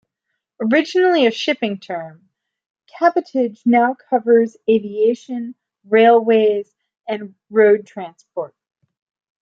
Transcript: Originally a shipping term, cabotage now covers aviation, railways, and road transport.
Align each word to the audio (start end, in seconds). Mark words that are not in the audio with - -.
Originally 0.59 1.27
a 1.27 1.31
shipping 1.31 1.77
term, 1.77 2.27
cabotage 2.87 3.61
now 3.67 3.93
covers 3.93 4.57
aviation, 4.67 5.53
railways, 5.87 6.75
and 7.07 7.35
road 7.51 7.85
transport. 7.85 8.55